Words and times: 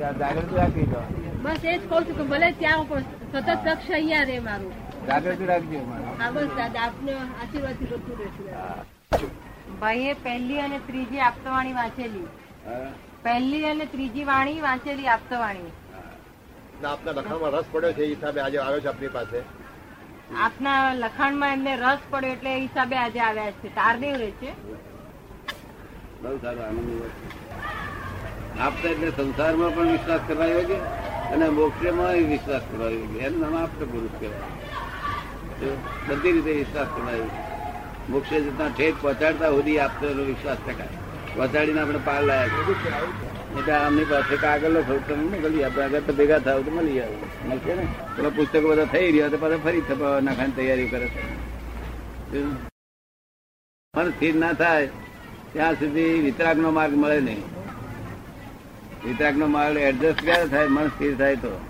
જાગૃતિ 0.00 0.54
રાખવી 0.58 0.86
તો 0.92 1.00
બસ 1.44 1.64
એ 1.64 1.74
જ 1.78 1.82
કઉ 1.90 1.96
છું 2.06 2.16
કે 2.18 2.24
ભલે 2.32 2.48
ત્યાં 2.60 2.86
પણ 2.88 3.04
સતત 3.32 3.48
લક્ષ 3.66 3.90
અહીંયા 3.98 4.26
રે 4.30 4.36
મારું. 4.46 4.72
જાગૃતિ 5.08 5.44
રાખજો 5.50 5.80
હા 6.20 6.30
બસ 6.36 6.50
દાદા 6.58 6.84
આપને 6.86 7.12
આશીર્વાદથી 7.18 7.88
બધું 7.92 8.16
રહેશે. 8.20 8.44
ભાઈએ 9.82 10.14
પહેલી 10.24 10.60
અને 10.66 10.78
ત્રીજી 10.88 11.22
આપતવાણી 11.28 11.74
વાંચેલી. 11.80 12.26
પહેલી 13.24 13.64
અને 13.72 13.86
ત્રીજી 13.94 14.26
વાણી 14.32 14.62
વાંચેલી 14.68 15.08
આપતવાણી. 15.16 15.72
આપના 16.92 17.14
લખાણમાં 17.18 17.54
રસ 17.58 17.66
પડ્યો 17.74 17.92
છે 17.98 18.02
એ 18.06 18.10
હિસાબે 18.14 18.40
આજે 18.46 18.58
આવ્યો 18.64 18.80
છે 18.80 18.88
આપની 18.92 19.12
પાસે. 19.18 19.38
આપના 20.46 20.80
લખાણમાં 21.02 21.52
એમને 21.58 21.72
રસ 21.76 22.02
પડ્યો 22.10 22.32
એટલે 22.38 22.50
એ 22.56 22.60
હિસાબે 22.66 22.96
આજે 23.04 23.20
આવ્યા 23.28 23.56
છે. 23.62 23.68
તારદેવ 23.78 24.14
રહે 24.22 24.30
છે. 24.40 24.50
બહુ 26.22 26.36
સારું 26.42 26.64
આનંદ 26.66 26.88
છે. 26.90 27.08
આપતા 28.60 28.88
એટલે 28.88 29.10
સંસારમાં 29.10 29.74
પણ 29.74 29.88
વિશ્વાસ 29.88 30.20
કરવા 30.28 30.46
યોગ્ય 30.46 30.74
અને 31.32 31.48
મોક્ષમાં 31.48 32.12
વિશ્વાસ 32.12 32.62
કરવા 32.72 32.90
યોગ્ય 32.90 33.18
એનું 33.18 33.40
નામ 33.40 33.56
આપતા 33.56 33.84
પુરુષ 33.84 34.20
કહેવાય. 34.20 35.76
બધી 36.08 36.32
રીતે 36.32 36.52
વિશ્વાસ 36.52 36.88
કરવા 36.96 37.12
યોગ્ય 37.12 37.42
મોક્ષે 38.08 38.40
જતા 38.40 38.68
ઠેઠ 38.68 38.94
પહોંચાડતા 39.00 39.48
સુધી 39.48 39.78
આપતો 39.78 40.06
વિશ્વાસ 40.24 40.58
ટકાય 40.66 40.86
પહોંચાડીને 41.34 41.80
આપણે 41.80 41.98
પાર 42.04 42.22
લાયા 42.22 42.48
છે 42.48 43.58
એટલે 43.58 43.72
આમની 43.72 44.04
પાસે 44.04 44.36
કાગળ 44.36 44.70
લખો 44.70 44.98
તમે 45.08 45.24
મોકલી 45.24 45.64
આપણે 45.64 45.84
આગળ 45.84 46.00
તો 46.00 46.12
ભેગા 46.12 46.38
થાવ 46.38 46.62
તો 46.62 46.70
મળી 46.70 47.00
આવે. 47.00 47.16
મળશે 47.48 47.74
ને? 47.74 47.86
પેલા 48.16 48.28
પુસ્તકો 48.28 48.68
બધા 48.68 48.84
થઈ 48.84 49.10
રહ્યા 49.10 49.28
તો 49.28 49.38
પાછા 49.38 49.56
ફરી 49.56 49.82
નાખવાની 50.22 50.52
તૈયારી 50.56 50.88
કરે 50.88 51.06
છે. 51.06 52.42
મન 53.94 54.10
સ્થિર 54.10 54.34
ના 54.34 54.52
થાય, 54.52 54.86
ત્યાં 55.52 55.74
સુધી 55.74 56.20
વિતરાગ 56.20 56.58
નો 56.58 56.70
માર્ગ 56.70 56.94
મળે 56.94 57.20
નહીં. 57.20 57.53
વિતરાગ 59.06 59.38
નો 59.38 59.46
માર્ગ 59.46 59.76
એડજસ્ટ 59.76 60.24
ક્યારે 60.24 60.48
થાય? 60.48 60.66
મન 60.66 60.88
સ્થિર 60.88 61.16
થાય 61.16 61.36
તો. 61.36 61.60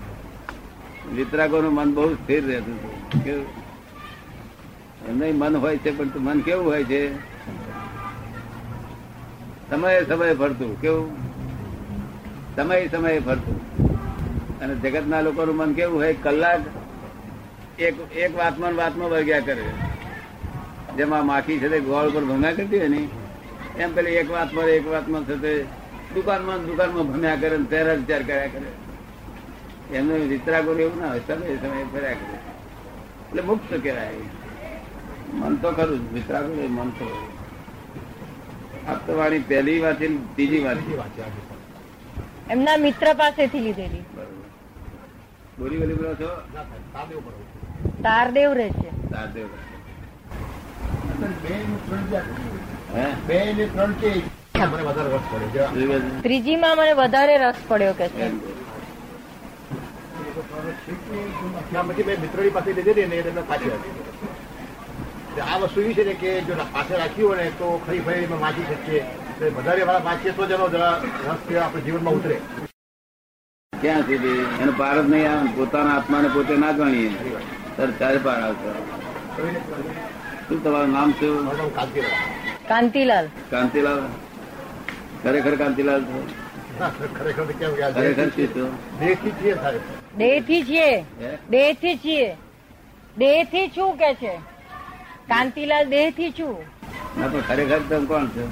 વિતરાગો 1.13 1.61
નું 1.61 1.73
મન 1.73 1.93
બહુ 1.93 2.13
સ્થિર 2.13 2.45
રહેતું 2.45 2.75
હતું. 2.75 3.23
કેવું? 3.23 3.45
એમને 5.09 5.31
મન 5.31 5.55
હોય 5.55 5.77
છે, 5.77 5.97
પણ 5.97 6.19
મન 6.19 6.39
કેવું 6.39 6.65
હોય 6.65 6.83
છે? 6.83 7.15
સમયે 9.69 10.05
સમયે 10.05 10.33
ફરતું. 10.33 10.81
કેવું? 10.81 11.17
સમય 12.55 12.87
સમયે 12.87 13.19
ફરતું. 13.19 13.57
અને 14.59 14.75
જગતના 14.75 15.21
લોકોનું 15.21 15.55
મન 15.55 15.73
કેવું 15.73 15.99
હોય? 15.99 16.13
કલાક 16.13 16.59
એક 17.79 18.11
એક 18.11 18.37
વાતમાં 18.37 18.75
વાતમાં 18.75 19.09
વર્ગ્યા 19.09 19.39
કરે. 19.39 19.63
જેમાં 20.97 21.25
માખી 21.25 21.59
છે 21.59 21.79
ગોળ 21.79 22.09
પર 22.09 22.23
ભંગા 22.23 22.51
કરતી 22.51 22.79
હોય 22.79 22.87
ને, 22.87 23.07
એમ 23.79 23.95
પેલી 23.95 24.11
એક 24.11 24.31
વાતમાં 24.31 24.65
એક 24.65 24.87
વાતમાં 24.87 25.23
છે 25.23 25.35
તે 25.35 25.84
દુકાનમાં 26.15 26.65
દુકાનમાં 26.67 27.07
ભમ્યા 27.11 27.35
કરે 27.35 27.49
તેર 27.49 27.63
તેરા 27.71 27.93
વિચાર 28.01 28.23
કર્યા 28.29 28.51
કરે. 28.55 28.69
એમને 29.97 30.15
વિતરાગો 30.33 30.71
એવું 30.85 30.99
ના 31.01 31.09
હોય 31.13 31.23
સમય 31.27 31.55
સમય 31.63 31.85
ફર્યા 31.93 32.19
કરે. 32.21 32.37
એટલે 33.27 33.41
મુક્ત 33.41 33.71
કહેવાય. 33.83 34.25
મન 35.39 35.55
તો 35.63 35.69
ખરું 35.71 36.01
વિતરાગો 36.13 36.67
મન 36.77 36.89
તો. 36.99 37.07
આપતવાણી 38.87 39.43
પહેલી 39.49 39.79
વાંચી 39.79 40.09
ત્રીજી 40.35 40.63
વાંચી 40.63 40.97
એમના 42.49 42.77
મિત્ર 42.77 43.07
પાસેથી 43.13 43.63
લીધેલી. 43.67 44.03
બોલી 45.59 45.77
બોલી 45.77 45.93
બોલો 45.93 46.13
છો? 46.15 46.29
તારદેવ 48.03 48.51
રહે 48.53 48.69
છે. 48.69 48.89
તારદેવ 49.09 49.47
બે 51.43 51.55
ને 51.69 51.77
ત્રણ 51.87 52.05
બે 53.27 53.39
ને 53.57 53.65
ત્રણ 53.73 53.93
છે 53.93 54.11
મને 54.63 54.83
વધારે 54.83 55.09
રસ 55.15 55.25
પડ્યો 55.31 55.49
છે. 55.49 55.73
જોયું 55.73 55.89
બધું? 55.89 56.21
ત્રીજીમાં 56.21 56.77
મને 56.77 56.93
વધારે 56.93 57.37
રસ 57.37 57.55
પડ્યો 57.67 57.93
કે 57.93 58.07
છે. 58.07 58.27
આ 65.51 65.57
વસ્તુ 65.57 65.81
એવી 65.81 65.93
છે 65.93 66.03
ને 66.03 66.13
કે 66.13 66.29
જો 66.41 66.53
પાસે 66.73 66.93
રાખ્યું 66.97 67.29
હોય 67.31 67.43
ને 67.43 67.49
તો 67.59 67.67
ખરી 67.87 67.99
ફરી 67.99 68.25
વાંચી 68.25 68.63
શકીએ. 68.63 69.01
વધારે 69.57 69.81
વાળા 69.83 69.99
વાંચીએ 69.99 70.31
તો 70.31 70.43
જ 70.45 70.51
જરા 70.73 70.93
રસ 71.29 71.41
કે 71.47 71.57
આપણે 71.59 71.81
જીવનમાં 71.81 72.13
ઉતરે. 72.13 72.37
ક્યાં 73.73 74.01
સુધી 74.01 74.45
એનો 74.61 74.71
પાર 74.77 74.95
જ 75.01 75.09
નહીં 75.09 75.31
આવે 75.31 75.43
ને 75.43 75.51
પોતાના 75.55 75.95
આત્માને 75.95 76.27
પોતે 76.27 76.53
ના 76.57 76.71
જાણીએ 76.71 77.09
ત્યારે 77.75 77.93
ત્યારે 77.99 78.17
પાર 78.17 78.39
આવશે. 78.41 78.69
શું 80.47 80.63
તમારું 80.63 80.91
નામ 80.91 81.11
શું? 81.11 81.33
કાંતિલાલ. 81.75 82.13
કાંતિલાલ. 82.67 83.25
કાંતિલાલ? 83.51 84.01
ખરેખર 85.25 85.55
કાંતિલાલ 85.59 86.01
છો 86.07 86.19
ના, 86.79 86.89
ખરેખર 87.17 87.45
તો 87.45 88.65
છીએ 89.41 89.53
સાહેબ. 89.61 89.81
દેહથી 90.17 90.63
છીએ? 90.65 90.89
દેહથી 91.53 91.95
છીએ. 92.03 92.27
દેહથી 93.21 93.67
છું 93.77 93.91
કે 94.01 94.09
છે? 94.21 94.33
કાંતિલાલ 95.31 95.85
દેહથી 95.93 96.31
છું. 96.39 96.55
ના 97.17 97.27
પણ 97.27 97.41
ખરેખર 97.47 97.79
તમે 97.89 98.05
કોણ 98.11 98.27
છો? 98.35 98.45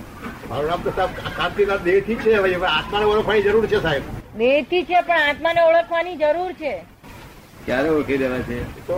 મારું 0.50 0.68
નામ 0.72 0.82
તો 0.88 0.94
સાહેબ 1.00 1.12
કાંતિલાલ 1.40 1.82
દેહથી 1.90 2.18
છે 2.24 2.32
આત્માને 2.70 3.06
ઓળખવાની 3.12 3.44
જરૂર 3.50 3.66
છે 3.74 3.82
સાહેબ. 3.86 4.04
દેહથી 4.38 4.84
છે 4.90 5.02
પણ 5.10 5.28
આત્માને 5.34 5.62
ઓળખવાની 5.68 6.18
જરૂર 6.24 6.52
છે. 6.62 6.74
ક્યારે 7.68 7.90
ઓળખી 7.98 8.18
દેવા 8.24 8.42
છે? 8.50 8.58
તો 8.88 8.96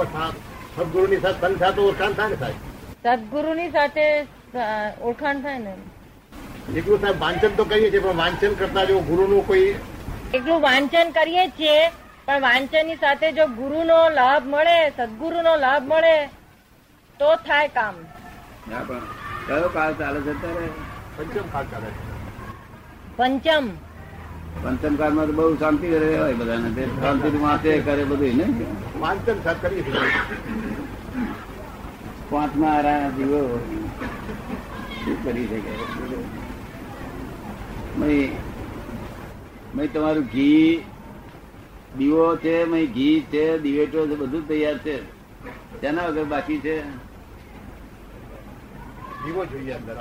સદગુરુની 0.78 1.22
સાથે 1.25 1.47
સંત 1.47 1.75
તો 1.75 1.81
ઓળખાણ 1.90 2.14
થાય 2.22 2.30
ને 2.30 2.40
સાહેબ. 2.46 2.58
સદગુરુની 3.03 3.69
સાથે 3.75 4.06
ઓળખાણ 5.09 5.41
થાય 5.47 5.59
ને. 5.68 5.75
એકલું 6.70 7.00
સાહેબ 7.00 7.20
વાંચન 7.20 7.52
તો 7.53 7.66
કરીએ 7.66 7.90
છીએ 7.90 8.02
પણ 8.02 8.18
વાંચન 8.18 8.56
કરતા 8.56 8.86
જો 8.88 9.02
ગુરુનું 9.03 9.44
કોઈ 9.46 9.68
એકલું 10.34 10.62
વાંચન 10.62 11.08
કરીએ 11.14 11.44
જ 11.44 11.53
છીએ 11.53 11.78
પણ 12.28 12.42
વાંચનની 12.42 12.98
સાથે 12.98 13.28
જો 13.34 13.46
ગુરુનો 13.53 14.00
લાભ 14.12 14.46
મળે 14.48 14.78
સદગુરુનો 14.92 15.53
લાભ 15.58 15.84
મળે 15.86 16.16
તો 17.20 17.30
થાય 17.44 17.70
કામ. 17.72 17.96
હા 18.68 18.84
પણ 18.84 19.03
કયો 19.48 19.70
કાળ 19.72 19.94
ચાલે 19.96 20.20
છે 20.22 20.31
અત્યારે? 20.31 20.68
પંચમ 21.16 21.48
કાળ 21.50 21.68
ચાલે 21.68 21.90
છે. 21.90 22.02
પંચમ. 23.18 23.66
પંચમ 24.58 24.94
કાળમાં 24.97 25.28
તો 25.30 25.34
બહુ 25.34 25.46
શાંતિ 25.58 25.88
રહે 25.96 26.09
હોય 26.16 26.36
બધાને 26.36 26.70
તે 26.76 26.84
શાંતિથી 26.96 27.42
વાંચે 27.42 27.72
કરે 27.84 28.03
બધું 28.06 28.36
ને 28.40 28.46
વાંચન 29.02 29.38
સાહેબ 29.44 29.59
કરીએ 29.62 29.84
પાંચમા 32.30 32.74
આરા 32.74 33.12
જીવો 33.14 33.42
શું 34.97 35.18
કરી 35.24 35.47
શકે? 35.50 35.74
તમારું 39.94 40.25
ઘી 40.25 40.83
દીવો 41.97 42.38
છે 42.38 42.56
ઘી 42.85 43.25
છે 43.31 43.44
દિવેટો 43.57 44.07
છે 44.07 44.16
બધું 44.16 44.47
તૈયાર 44.47 44.78
છે. 44.78 44.95
તેના 45.81 46.07
વગર 46.07 46.23
બાકી 46.23 46.59
છે? 46.59 46.75
જીવો 49.23 49.45
જોઈએ 49.45 49.73
અંદર 49.73 49.97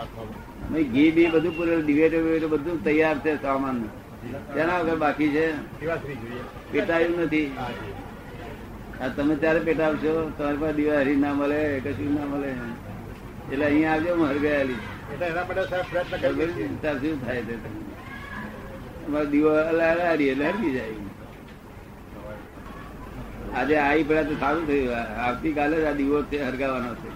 ઘી 0.94 1.10
બી 1.10 1.27
બધું 1.27 1.56
પૂરેલું 1.56 1.87
દિવેટો 1.87 2.16
વિવેટો 2.16 2.49
બધું 2.49 2.84
તૈયાર 2.84 3.19
છે 3.19 3.43
સામાન. 3.43 3.78
તેના 4.54 4.81
વગર 4.81 4.97
બાકી 4.97 5.28
છે? 5.28 5.47
પેટાયું 6.72 7.21
નથી? 7.21 7.53
આ 9.00 9.09
તમે 9.09 9.34
ત્યારે 9.37 9.60
પેટાવશો 9.60 10.12
તમારી 10.38 10.56
પાસે 10.56 10.72
દીવા 10.72 11.00
હરી 11.00 11.16
ના 11.16 11.34
મળે 11.34 11.81
કશું 11.84 12.15
ના 12.15 12.27
મળે. 12.33 12.50
એટલે 13.53 13.65
અહીંયા 13.66 13.93
આવજો 13.93 14.10
હું 14.15 14.27
હરગાયેલી 14.31 14.81
એટલે 15.12 15.27
એના 15.27 15.44
માટે 15.49 15.65
સાહેબ 15.71 15.87
પ્રયત્ન 15.91 17.16
થાય 17.25 17.43
છે? 17.43 17.84
અમારો 19.06 19.26
દીવો 19.32 19.50
હલાડી 19.70 20.31
એટલે 20.32 20.47
જાય 20.76 20.97
આજે 23.54 23.75
આવી 23.78 24.04
પડ્યા 24.04 24.28
તો 24.28 24.34
સારું 24.41 24.66
થયું. 24.66 24.92
આવતીકાલે 25.25 25.76
જ 25.76 25.84
આ 25.84 25.97
દીવો 26.00 26.19
હરગાવાનો 26.47 26.91
છે. 26.94 27.09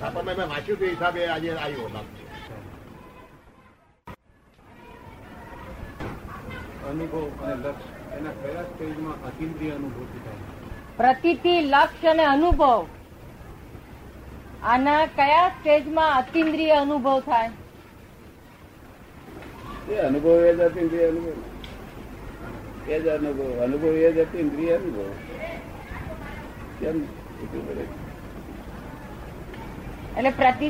છાપામાં 0.00 0.48
વાંચ્યું 0.52 0.78
તે 0.78 0.86
હિસાબે 0.86 1.20
આજે 1.28 1.48
આવ્યો 1.58 1.88
અનુભવ 6.90 7.24
અને 7.40 7.54
લક્ષ 7.54 7.86
એના 8.16 8.34
કયા 8.42 8.62
સ્ટેજમાં 8.62 9.18
અતિન્દ્રિય 9.28 9.72
અનુભૂતિ 9.78 10.18
થાય? 10.24 10.42
પ્રતિતિ 10.98 11.54
લક્ષ્ય 11.74 12.08
અને 12.08 12.24
અનુભવ. 12.24 12.82
આના 14.64 15.06
કયા 15.16 15.48
સ્ટેજમાં 15.48 16.12
અતિન્દ્રિય 16.18 16.76
અનુભવ 16.84 17.20
થાય? 17.20 17.50
એ 19.86 19.98
અનુભવ 19.98 20.28
એ 20.42 20.54
જ 20.54 20.60
અતિન્દ્રિય 20.60 21.06
અનુભવ. 21.08 21.38
એ 22.86 22.96
જ 22.96 23.06
અનુભવ. 23.08 23.40
અનુભવ 23.60 23.84
એ 23.98 24.12
જ 24.12 24.18
અતિન્દ્રિય 24.20 24.74
અનુભવ. 24.74 25.10
કેમ? 26.80 26.98
એટલે 30.14 30.32
પ્રતિ 30.32 30.68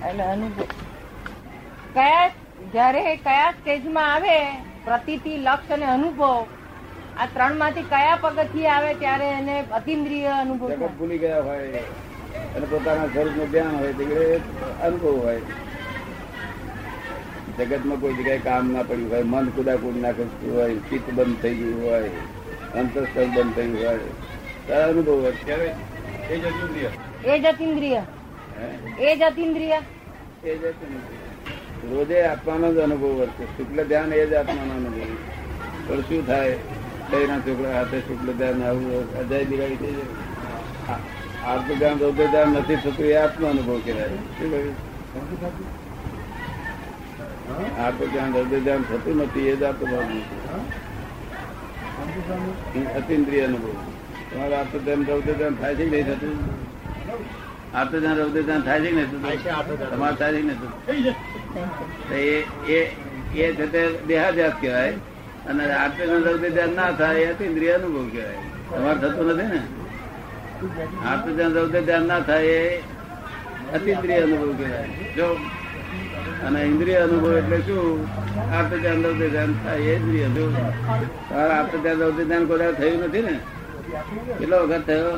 એટલે 0.00 0.24
અનુભવ. 0.24 0.58
કયા 1.94 2.28
જયારે 2.72 3.02
કયા 3.18 3.52
સ્ટેજમાં 3.52 4.10
આવે 4.12 4.36
પ્રતિતિ 4.86 5.32
લક્ષ 5.38 5.70
અને 5.70 5.86
અનુભવ 5.88 6.22
આ 7.16 7.26
ત્રણમાંથી 7.28 7.88
કયા 7.88 8.20
પગથિયે 8.22 8.72
આવે 8.72 8.92
ત્યારે 8.96 9.28
એને 9.32 9.54
અતિન્દ્રિય 9.78 10.30
અનુભવ 10.38 10.70
ભૂલી 10.92 11.18
ગયા 11.18 11.42
હોય 11.42 11.82
અને 12.54 12.66
પોતાના 12.66 13.08
સ્વરૂપનું 13.08 13.50
ધ્યાન 13.50 13.76
હોય 13.76 13.94
તે 13.94 14.04
અનુભવ 14.80 15.16
હોય. 15.18 15.42
જગતમાં 17.58 18.00
કોઈ 18.00 18.14
જગ્યાએ 18.14 18.38
કામ 18.38 18.72
ના 18.72 18.82
પડ્યું 18.82 19.10
હોય 19.10 19.22
મન 19.22 19.48
કુદાકુદ 19.48 20.00
નાખતું 20.00 20.56
હોય 20.56 20.74
ચિત્ત 20.74 21.10
બંધ 21.10 21.36
થઈ 21.42 21.54
ગયું 21.54 21.84
હોય 21.84 22.08
અંતસ્તર 22.74 23.24
બંધ 23.24 23.54
થયું 23.54 23.86
હોય. 23.86 23.98
તારા 24.68 24.88
અનુભવ 24.88 25.12
હોય 25.12 25.32
ત્યારે 25.44 25.74
એ 26.30 26.38
જ 26.38 26.44
અતિન્દ્રિય 26.44 26.88
એ 27.34 27.40
જ 27.40 27.46
અતિન્દ્રિય 27.46 28.02
એ 29.00 29.16
જ 29.16 29.22
અતિન્દ્રિય 29.22 29.80
એ 30.44 30.58
જ 30.58 30.64
રોજે 31.90 32.22
આત્માનો 32.22 32.74
જ 32.74 32.78
અનુભવ 32.78 33.08
વર્તે 33.08 33.44
શુક્લ 33.44 33.84
ધ્યાન 33.84 34.12
એ 34.12 34.26
જ 34.26 34.34
આત્માનો 34.34 34.74
અનુભવ 34.74 35.00
પણ 35.88 36.00
શું 36.00 36.26
થાય? 36.26 36.52
કઈના 37.10 37.38
છોકરા 37.38 37.78
હાથે 37.78 38.00
શુક્લ 38.00 38.32
ધ્યાન 38.32 38.62
આવું 38.62 39.18
અજાય 39.18 39.44
દિવાળી 39.44 39.76
થઈ 39.76 39.92
જાય. 39.92 40.92
આ- 40.92 41.54
આત્મ 41.54 41.74
ધ્યાન 41.74 41.98
રૌદ્ર 41.98 42.26
ધ્યાન 42.26 42.48
નથી 42.48 42.76
થતું 42.76 43.06
એ 43.06 43.14
આત્મ 43.14 43.50
અનુભવ 43.50 43.80
કહેવાય. 43.84 44.08
શું 44.08 44.50
કહ્યું? 44.50 45.81
આત્મ 47.86 48.04
ધ્યાન 48.12 48.32
રૌદ્ર 48.34 48.58
ધ્યાન 48.58 48.82
થતું 48.82 49.16
નથી 49.22 49.46
એ 49.48 49.54
જ 49.56 49.62
આત્મ 49.62 49.90
અતિન્દ્રિય 52.96 53.42
અનુભવ. 53.44 53.72
તમારે 54.30 54.78
ધ્યાન 54.84 55.04
રૌદ્ર 55.08 55.32
ધ્યાન 55.32 55.54
થાય 55.54 55.74
છે 55.74 55.84
કે 55.84 55.90
નહીં 55.90 56.06
થતું? 56.06 56.34
ધ્યાન 58.00 58.16
રૌદ્ર 58.16 58.42
ધ્યાન 58.42 58.62
થાય 58.62 58.80
છે 58.80 58.90
કે 58.90 58.94
નહીં. 58.96 59.08
તમારે 59.90 60.16
થાય 60.16 60.32
છે 60.32 60.40
કે 60.40 60.52
નહીં 62.10 62.86
એ 63.34 63.52
છે 63.52 63.66
તે 63.74 63.80
દેહાધ્યાસ 64.06 64.52
કહેવાય. 64.60 64.92
અને 65.48 65.62
આત્મજ્ઞાન 65.74 66.22
રૌદ્ર 66.24 66.48
ધ્યાન 66.48 66.72
ના 66.76 66.90
થાય 66.90 67.20
એ 67.20 67.30
અતિન્દ્રિય 67.32 67.72
અનુભવ 67.72 68.04
કહેવાય. 68.08 68.38
તમારે 68.70 68.98
થતું 68.98 69.26
નથી 69.26 69.48
ને? 69.52 69.60
આત્મજ્ઞાન 71.08 71.52
રૌદ્ર 71.52 71.80
ધ્યાન 71.80 72.04
ના 72.06 72.20
થાય 72.20 72.46
એ 72.46 72.80
અતિન્દ્રિય 73.74 74.20
અનુભવ 74.20 74.50
કહેવાય. 74.58 74.88
જો 75.16 75.26
અને 76.46 76.60
ઇન્દ્રિય 76.64 76.96
અનુભવ 76.96 77.36
એટલે 77.36 77.58
શું? 77.60 78.00
આત્મજ્ઞાન 78.56 79.04
રૌદ્ર 79.04 79.28
ધ્યાન 79.28 79.52
થાય 79.64 79.92
એ 79.92 79.96
ઇન્દ્રિય 79.96 80.28
જો. 80.28 80.44
તમારે 81.28 81.54
આત્મજ્ઞાન 81.54 82.00
રૌદ્ર 82.00 82.24
ધ્યાન 82.24 82.46
કોઈ 82.46 82.72
થયું 82.80 83.04
નથી 83.04 83.22
ને? 83.22 83.34
કેટલો 84.38 84.56
વખત 84.66 84.84
થયો? 84.86 85.14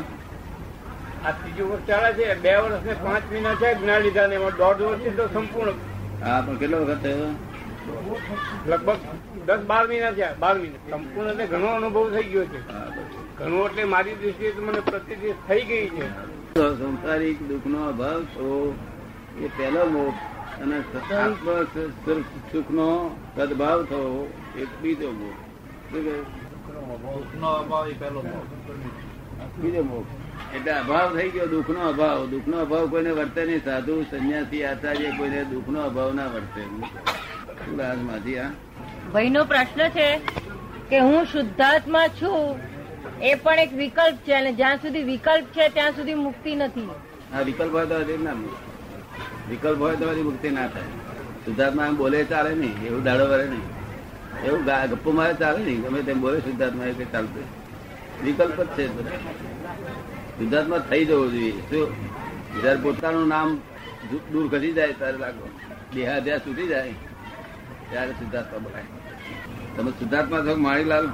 આ 1.25 1.33
ત્રીજું 1.33 1.67
વર્ષ 1.71 1.87
ચાલે 1.89 2.09
છે 2.15 2.35
બે 2.43 2.53
વર્ષ 2.57 2.85
ને 2.85 2.95
પાંચ 3.05 3.25
મહિના 3.33 3.55
છે 3.55 3.75
જ્ઞાન 3.75 4.03
લીધા 4.03 4.27
ને 4.27 4.35
એમાં 4.35 4.57
દોઢ 4.59 4.83
વર્ષથી 4.83 5.11
તો 5.11 5.29
સંપૂર્ણ. 5.33 5.79
હા 6.25 6.41
પણ 6.41 6.57
કેટલો 6.57 6.77
વખત 6.85 7.03
થયો? 7.03 7.29
લગભગ 8.67 9.01
દસ 9.47 9.63
બાર 9.71 9.85
મહિના 9.89 10.13
થયા 10.13 10.35
બાર 10.41 10.55
મહિના. 10.59 10.83
સંપૂર્ણ 10.91 11.31
એટલે 11.31 11.47
ઘણો 11.47 11.69
અનુભવ 11.79 12.07
થઈ 12.15 12.29
ગયો 12.33 12.45
છે. 12.45 12.61
ઘણો 13.39 13.67
એટલે 13.67 13.85
મારી 13.85 14.17
દૃષ્ટિએ 14.23 14.51
તો 14.51 14.63
મને 14.63 14.81
પ્રતિદિન 14.91 15.35
થઈ 15.49 15.65
ગઈ 15.65 15.89
છે. 15.97 16.07
સંસારિક 16.55 17.39
દુઃખ 17.49 17.67
નો 17.67 17.81
અભાવ 17.89 18.21
થવો 18.35 18.75
એ 19.45 19.47
પહેલો 19.57 19.83
મોક્ષ 19.87 20.34
અને 20.63 20.77
આત્મ 21.15 22.23
સુખ 22.53 22.71
નો 22.71 22.89
સદભાવ 23.37 23.85
થવો 23.85 24.33
એ 24.59 24.65
બીજો? 24.65 25.11
બીજો 29.63 29.83
મોક્ષ. 29.83 30.57
એટલે 30.57 30.73
અભાવ 30.73 31.17
થઈ 31.17 31.31
ગયો 31.31 31.47
દુઃખ 31.47 31.71
નો 31.71 31.89
અભાવ. 31.89 32.27
દુઃખ 32.27 32.49
નો 32.49 32.57
અભાવ 32.59 32.91
કોઈને 32.91 33.11
વર્તે 33.11 33.45
નહીં. 33.45 33.65
સાધુ 33.65 34.03
સંન્યાસી 34.03 34.65
આચાર્ય 34.65 35.11
કોઈને 35.11 35.45
દુઃખ 35.45 35.69
નો 35.69 35.81
અભાવ 35.81 36.15
ના 36.15 36.27
વર્તે 36.27 36.63
લાગે 37.77 38.03
માજી 38.03 38.39
આ 38.39 38.51
પ્રશ્ન 39.45 39.89
છે 39.89 40.21
કે 40.91 40.99
હું 40.99 41.25
શુદ્ધાત્મા 41.25 42.09
છું 42.09 42.61
એ 43.23 43.35
પણ 43.35 43.59
એક 43.59 43.73
વિકલ્પ 43.73 44.17
છે 44.17 44.33
અને 44.33 44.53
જ્યાં 44.53 44.77
સુધી 44.77 45.03
વિકલ્પ 45.03 45.45
છે 45.45 45.69
ત્યાં 45.69 45.93
સુધી 45.93 46.15
મુક્તિ 46.15 46.55
નથી. 46.55 46.89
આ 47.35 47.41
વિકલ્પ 47.41 47.73
હોય 47.73 47.87
તો 47.87 47.99
ના 48.25 48.35
મુક્તિ. 48.35 48.75
વિકલ્પ 49.49 49.81
હોય 49.81 49.97
તો 49.97 50.07
મુક્તિ 50.25 50.51
ના 50.51 50.67
થાય. 50.69 50.89
શુદ્ધાત્મા 51.45 51.91
બોલે 51.93 52.25
ચાલે 52.25 52.53
નહીં, 52.55 52.77
એવું 52.87 53.03
દાડો 53.03 53.25
વરે 53.31 53.47
નહીં. 53.47 53.67
એવું 54.45 54.65
ગપ્પો 54.91 55.11
મારે 55.13 55.35
ચાલે 55.35 55.61
નહીં, 55.65 55.83
ગમે 55.83 56.01
તેમ 56.03 56.21
બોલે 56.21 56.39
શુદ્ધાત્મા 56.41 56.85
એ 56.85 57.05
ચાલતું 57.13 57.45
વિકલ્પ 58.25 58.59
જ 58.61 58.67
છે. 58.69 58.87
શુદ્ધાત્મા 60.39 60.79
થઈ 60.91 61.05
જવું 61.05 61.31
જોઈએ. 61.31 61.53
શું? 61.71 61.87
જયારે 62.63 62.79
પોતાનું 62.83 63.29
નામ 63.29 63.49
દૂર 64.33 64.47
ઘટી 64.49 64.73
જાય 64.73 64.93
ત્યારે 64.93 65.19
લાગો 65.19 65.49
દેહાધ્યાસ 65.95 66.41
છૂટી 66.41 66.67
જાય, 66.67 66.93
ત્યારે 67.91 68.13
શુદ્ધાત્મા 68.13 68.59
બોલાય. 68.59 68.87
તમે 69.77 69.91
શુદ્ધાત્મા 69.91 70.41
છો 70.41 70.55
માણિકલાલ? 70.57 71.07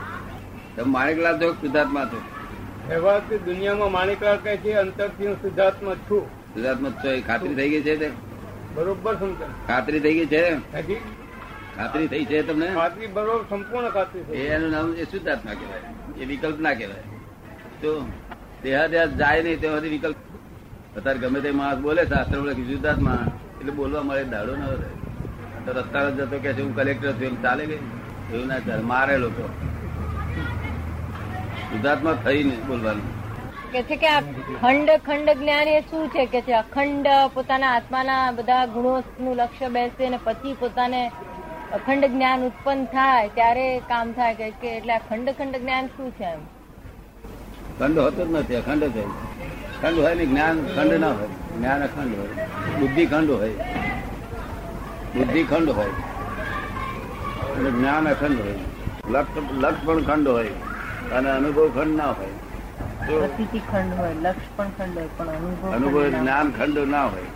તમે 0.76 0.88
માણિકલાલ 0.92 1.36
છો 1.40 1.52
શુદ્ધાત્મા 1.52 2.04
છો? 2.04 2.20
વ્યવહારથી 2.90 3.38
દુનિયામાં 3.38 3.92
માણેકલાલ 3.92 4.38
કહે 4.44 4.56
છે 4.56 4.72
અંતરથી 4.72 5.26
હું 5.26 5.37
શુદ્ધાત્મા 5.37 5.94
છું. 5.94 6.25
શુદ્ધાત્મા 6.54 6.90
છો 6.90 7.08
એ 7.10 7.20
ખાતરી 7.20 7.54
થઈ 7.54 7.70
ગઈ 7.70 7.82
છે 7.82 7.96
તે? 7.96 8.10
બરોબર 8.75 9.14
સમજણ 9.14 9.52
ખાતરી 9.69 10.00
થઈ 10.00 10.14
ગઈ 10.14 10.26
છે? 10.26 10.42
ખાતરી 11.76 12.06
થઈ 12.06 12.25
છે 12.25 12.42
તમને? 12.42 12.66
ખાતરી 12.75 13.06
બરોબર 13.06 13.44
સંપૂર્ણ 13.50 13.88
ખાતરી 13.88 14.22
થઈ 14.22 14.37
એનું 14.56 14.70
નામ 14.70 14.94
એ 14.94 15.04
શુદ્ધાત્મા 15.04 15.52
કહેવાય. 15.52 16.22
એ 16.22 16.25
વિકલ્પ 16.25 16.58
ના 16.60 16.75
કહેવાય. 16.75 17.06
તો 17.82 17.94
દેહાદ્યાસ 18.62 19.08
જાય 19.08 19.42
નહીં 19.42 19.60
સુધી 19.60 19.88
વિકલ્પ. 19.88 20.16
અત્યારે 20.96 21.19
ગમે 21.19 21.40
તે 21.40 21.50
માણસ 21.50 21.78
બોલે 21.78 22.06
શાસ્ત્ર 22.06 22.38
બોલે 22.40 22.54
કે 22.54 22.62
શુદ્ધાત્મા. 22.62 23.19
એટલે 23.60 23.72
બોલવા 23.72 24.02
મળે 24.02 24.25
દાડો 24.25 24.56
ન 24.56 24.69
રહે. 24.82 24.92
તો 25.64 25.81
રસ્તા 25.81 26.10
જતો 26.10 26.38
કે 26.38 26.52
છે 26.52 26.62
હું 26.62 26.76
કલેક્ટર 26.76 27.12
છું 27.12 27.22
એમ 27.22 27.42
ચાલે 27.42 27.66
ગઈ 27.66 27.82
એવું 28.32 28.46
ના 28.46 28.58
ચાલે. 28.58 28.82
મારે 28.82 29.19
લોકો. 29.19 29.50
શુદ્ધાત્મા 31.70 32.14
થઈને 32.14 32.56
બોલવાનું. 32.56 33.20
કે 33.72 33.82
છે 33.82 33.96
કે 33.96 34.06
આ 34.06 34.20
ખંડ 34.61 34.90
ખંડ 34.90 35.31
જ્ઞાન 35.31 35.69
એ 35.69 35.81
શું 35.81 36.08
છે? 36.08 36.26
કે 36.26 36.40
છે 36.40 36.52
અખંડ 36.52 37.06
પોતાના 37.34 37.70
આત્માના 37.70 38.32
બધા 38.32 38.67
ગુણોનું 38.67 39.37
લક્ષ્ય 39.37 39.69
બેસે 39.69 40.06
અને 40.06 40.19
પછી 40.25 40.52
પોતાને 40.52 41.12
અખંડ 41.72 42.05
જ્ઞાન 42.05 42.40
ઉત્પન્ન 42.43 42.84
થાય 42.84 43.28
ત્યારે 43.28 43.81
કામ 43.81 44.12
થાય 44.12 44.34
કે- 44.34 44.67
એટલે 44.67 44.93
અખંડ 44.93 45.31
ખંડ 45.31 45.52
ખંડ 45.52 45.56
જ્ઞાન 45.56 45.87
શું 45.87 46.11
છે 46.11 46.25
એમ? 46.25 46.38
ખંડ 47.78 47.99
હોતો 47.99 48.26
જ 48.26 48.31
નથી 48.31 48.55
અખંડ 48.55 48.82
છે 48.82 49.05
ખંડ 49.82 49.99
હોય 49.99 50.14
ને 50.14 50.26
જ્ઞાન 50.26 50.66
ખંડ 50.75 50.93
ના 50.93 51.08
હોય. 51.08 51.26
જ્ઞાન 51.58 51.82
અખંડ 51.82 52.19
હોય. 52.19 52.26
બુદ્ધિ 52.81 53.06
ખંડ 53.06 53.31
હોય. 53.31 53.50
બુદ્ધિ 55.16 55.44
ખંડ 55.44 55.70
હોય. 55.70 55.90
અને 57.56 57.70
જ્ઞાન 57.70 58.08
અખંડ 58.08 58.40
હોય. 58.40 58.55
લક્ષ 59.11 59.52
લક્ષ 59.52 59.87
પણ 59.87 60.02
ખંડ 60.02 60.28
હોય. 60.28 60.49
અને 61.10 61.28
અનુભવ 61.30 61.66
ખંડ 61.74 61.94
ના 61.94 62.12
હોય 62.12 62.36
ખંડ 63.62 63.94
હોય 63.94 64.14
લક્ષ 64.16 64.50
પણ 64.52 64.72
ખંડ 64.72 64.96
હોય 64.96 65.10
પણ 65.10 65.30
અનુભવ 65.36 65.62
અનુભવ. 65.72 65.96
જ્ઞાન 66.12 66.48
ખંડ 66.52 66.78
ના 66.88 67.06
હોય 67.08 67.30